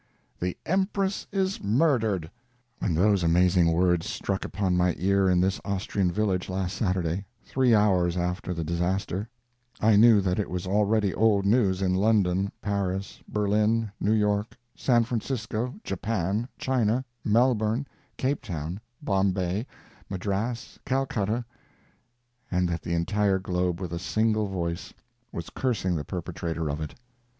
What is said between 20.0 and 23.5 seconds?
Madras, Calcutta, and that the entire